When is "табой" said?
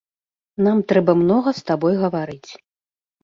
1.69-1.93